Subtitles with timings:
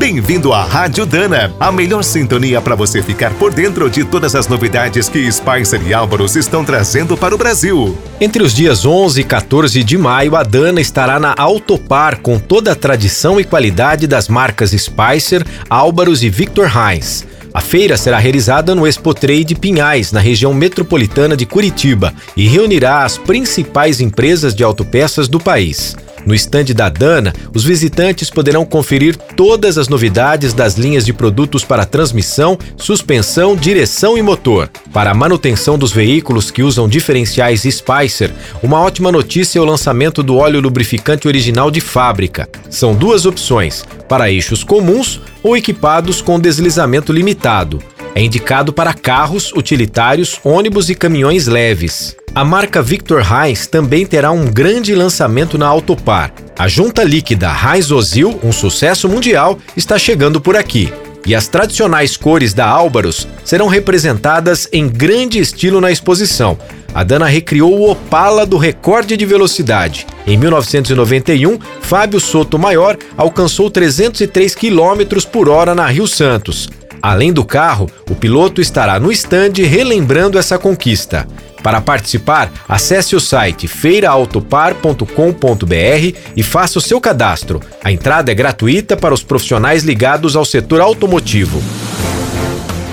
[0.00, 4.48] Bem-vindo à Rádio Dana, a melhor sintonia para você ficar por dentro de todas as
[4.48, 7.98] novidades que Spicer e Álvaros estão trazendo para o Brasil.
[8.18, 12.72] Entre os dias 11 e 14 de maio, a Dana estará na Autopar com toda
[12.72, 17.26] a tradição e qualidade das marcas Spicer, Álvaros e Victor Heinz.
[17.52, 23.04] A feira será realizada no Expo Trade Pinhais, na região metropolitana de Curitiba, e reunirá
[23.04, 25.94] as principais empresas de autopeças do país.
[26.26, 31.64] No estande da Dana, os visitantes poderão conferir todas as novidades das linhas de produtos
[31.64, 34.70] para transmissão, suspensão, direção e motor.
[34.92, 40.22] Para a manutenção dos veículos que usam diferenciais Spicer, uma ótima notícia é o lançamento
[40.22, 42.48] do óleo lubrificante original de fábrica.
[42.68, 47.82] São duas opções: para eixos comuns ou equipados com deslizamento limitado.
[48.14, 52.16] É indicado para carros, utilitários, ônibus e caminhões leves.
[52.34, 56.32] A marca Victor Heinz também terá um grande lançamento na Autopar.
[56.58, 60.92] A junta líquida Heinz Ozil, um sucesso mundial, está chegando por aqui.
[61.26, 66.58] E as tradicionais cores da Álvaros serão representadas em grande estilo na exposição.
[66.94, 70.06] A Dana recriou o Opala do recorde de velocidade.
[70.26, 76.68] Em 1991, Fábio Soto Maior alcançou 303 km por hora na Rio Santos.
[77.02, 81.26] Além do carro, o piloto estará no estande relembrando essa conquista.
[81.62, 87.60] Para participar, acesse o site feiraautopar.com.br e faça o seu cadastro.
[87.84, 91.62] A entrada é gratuita para os profissionais ligados ao setor automotivo.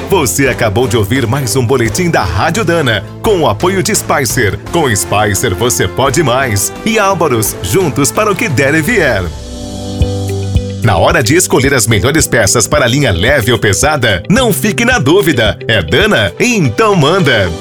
[0.09, 4.57] Você acabou de ouvir mais um boletim da Rádio Dana, com o apoio de Spicer.
[4.71, 6.71] Com Spicer você pode mais.
[6.85, 9.23] E Álvaros, juntos para o que der e vier.
[10.87, 14.85] Na hora de escolher as melhores peças para a linha leve ou pesada, não fique
[14.85, 15.59] na dúvida.
[15.67, 16.31] É Dana?
[16.39, 17.51] Então manda!